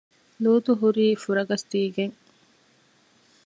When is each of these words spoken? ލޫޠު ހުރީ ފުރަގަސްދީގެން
ލޫޠު 0.43 0.71
ހުރީ 0.81 1.05
ފުރަގަސްދީގެން 1.23 2.15